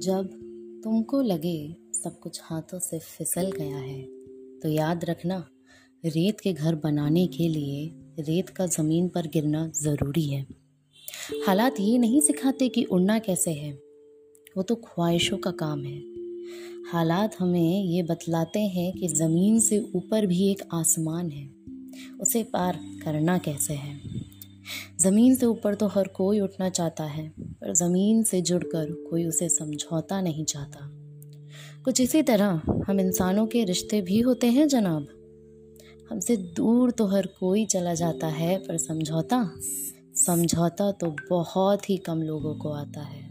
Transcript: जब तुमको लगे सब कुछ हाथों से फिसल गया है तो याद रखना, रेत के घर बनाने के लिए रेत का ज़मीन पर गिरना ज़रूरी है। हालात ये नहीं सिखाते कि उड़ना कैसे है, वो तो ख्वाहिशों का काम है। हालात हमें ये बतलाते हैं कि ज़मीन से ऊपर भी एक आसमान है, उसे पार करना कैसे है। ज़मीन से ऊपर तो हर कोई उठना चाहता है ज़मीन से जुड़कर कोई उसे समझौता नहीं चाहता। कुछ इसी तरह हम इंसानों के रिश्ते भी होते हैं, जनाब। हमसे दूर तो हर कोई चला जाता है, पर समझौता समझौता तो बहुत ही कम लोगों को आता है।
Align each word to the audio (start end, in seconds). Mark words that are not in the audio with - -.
जब 0.00 0.28
तुमको 0.84 1.20
लगे 1.22 1.76
सब 1.94 2.18
कुछ 2.18 2.40
हाथों 2.42 2.78
से 2.78 2.98
फिसल 2.98 3.50
गया 3.52 3.76
है 3.76 4.02
तो 4.60 4.68
याद 4.68 5.04
रखना, 5.04 5.36
रेत 6.04 6.40
के 6.40 6.52
घर 6.52 6.74
बनाने 6.74 7.26
के 7.26 7.48
लिए 7.48 8.22
रेत 8.22 8.48
का 8.48 8.66
ज़मीन 8.66 9.08
पर 9.08 9.26
गिरना 9.26 9.66
ज़रूरी 9.74 10.24
है। 10.24 10.40
हालात 11.46 11.80
ये 11.80 11.98
नहीं 11.98 12.20
सिखाते 12.20 12.68
कि 12.68 12.84
उड़ना 12.84 13.18
कैसे 13.18 13.50
है, 13.50 13.72
वो 14.56 14.62
तो 14.62 14.74
ख्वाहिशों 14.76 15.38
का 15.38 15.50
काम 15.50 15.84
है। 15.84 15.98
हालात 16.92 17.36
हमें 17.40 17.84
ये 17.84 18.02
बतलाते 18.02 18.60
हैं 18.68 18.92
कि 18.92 19.08
ज़मीन 19.08 19.60
से 19.60 19.84
ऊपर 19.94 20.26
भी 20.26 20.50
एक 20.50 20.62
आसमान 20.72 21.30
है, 21.30 21.48
उसे 22.20 22.42
पार 22.44 22.80
करना 23.04 23.38
कैसे 23.38 23.74
है। 23.74 23.98
ज़मीन 25.00 25.34
से 25.34 25.46
ऊपर 25.46 25.74
तो 25.74 25.86
हर 25.88 26.08
कोई 26.08 26.40
उठना 26.40 26.68
चाहता 26.70 27.04
है 27.04 27.32
ज़मीन 27.72 28.22
से 28.22 28.40
जुड़कर 28.40 28.92
कोई 29.10 29.24
उसे 29.24 29.48
समझौता 29.48 30.20
नहीं 30.20 30.44
चाहता। 30.44 30.78
कुछ 31.84 32.00
इसी 32.00 32.22
तरह 32.22 32.62
हम 32.86 33.00
इंसानों 33.00 33.46
के 33.46 33.64
रिश्ते 33.64 34.02
भी 34.02 34.20
होते 34.20 34.46
हैं, 34.46 34.68
जनाब। 34.68 35.06
हमसे 36.10 36.36
दूर 36.36 36.90
तो 36.90 37.06
हर 37.06 37.26
कोई 37.26 37.66
चला 37.66 37.94
जाता 37.94 38.26
है, 38.26 38.58
पर 38.58 38.76
समझौता 38.76 39.50
समझौता 40.26 40.92
तो 40.92 41.16
बहुत 41.30 41.90
ही 41.90 41.96
कम 41.96 42.22
लोगों 42.22 42.54
को 42.54 42.68
आता 42.68 43.00
है। 43.00 43.29